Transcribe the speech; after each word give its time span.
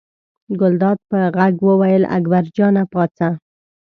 ګلداد 0.59 0.97
په 1.09 1.19
غږ 1.35 1.55
وویل 1.69 2.03
اکبر 2.15 2.43
جانه 2.55 2.83
پاڅه. 2.91 3.29